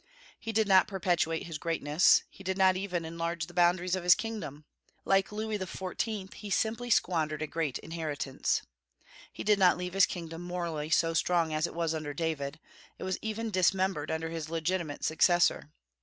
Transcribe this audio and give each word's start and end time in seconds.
He 0.39 0.51
did 0.51 0.67
not 0.67 0.87
perpetuate 0.87 1.43
his 1.45 1.59
greatness; 1.59 2.23
he 2.31 2.43
did 2.43 2.57
not 2.57 2.75
even 2.75 3.05
enlarge 3.05 3.45
the 3.45 3.53
boundaries 3.53 3.95
of 3.95 4.03
his 4.03 4.15
kingdom. 4.15 4.65
Like 5.05 5.31
Louis 5.31 5.59
XIV. 5.59 6.33
he 6.33 6.49
simply 6.49 6.89
squandered 6.89 7.43
a 7.43 7.45
great 7.45 7.77
inheritance. 7.77 8.63
He 9.31 9.43
did 9.43 9.59
not 9.59 9.77
leave 9.77 9.93
his 9.93 10.07
kingdom 10.07 10.41
morally 10.41 10.89
so 10.89 11.13
strong 11.13 11.53
as 11.53 11.67
it 11.67 11.75
was 11.75 11.93
under 11.93 12.15
David; 12.15 12.59
it 12.97 13.03
was 13.03 13.19
even 13.21 13.51
dismembered 13.51 14.09
under 14.09 14.29
his 14.31 14.49
legitimate 14.49 15.03
successor. 15.03 15.69